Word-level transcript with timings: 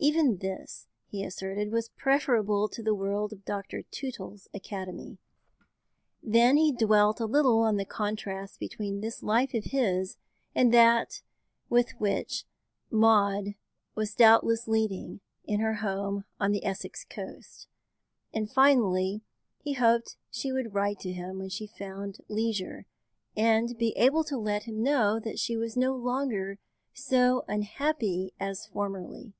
Even 0.00 0.36
this, 0.38 0.86
he 1.06 1.24
asserted, 1.24 1.72
was 1.72 1.88
preferable 1.88 2.68
to 2.68 2.82
the 2.82 2.94
world 2.94 3.32
of 3.32 3.46
Dr. 3.46 3.80
Tootle's 3.84 4.48
Academy. 4.52 5.16
Then 6.22 6.58
he 6.58 6.72
dwelt 6.72 7.20
a 7.20 7.24
little 7.26 7.60
on 7.62 7.78
the 7.78 7.86
contrast 7.86 8.60
between 8.60 9.00
this 9.00 9.22
life 9.22 9.54
of 9.54 9.64
his 9.64 10.18
and 10.54 10.74
that 10.74 11.22
which 11.68 11.94
Maud 12.90 13.54
was 13.94 14.14
doubtless 14.14 14.68
leading 14.68 15.20
in 15.46 15.60
her 15.60 15.74
home 15.76 16.24
on 16.38 16.52
the 16.52 16.66
Essex 16.66 17.02
coast; 17.08 17.66
and 18.30 18.52
finally 18.52 19.22
he 19.62 19.72
hoped 19.72 20.16
she 20.30 20.52
would 20.52 20.74
write 20.74 20.98
to 21.00 21.12
him 21.14 21.38
when 21.38 21.48
she 21.48 21.66
found 21.66 22.18
leisure, 22.28 22.84
and 23.34 23.78
be 23.78 23.96
able 23.96 24.24
to 24.24 24.36
let 24.36 24.64
him 24.64 24.82
know 24.82 25.18
that 25.18 25.38
she 25.38 25.56
was 25.56 25.78
no 25.78 25.94
longer 25.96 26.58
so 26.92 27.42
unhappy 27.48 28.34
as 28.38 28.66
formerly. 28.66 29.32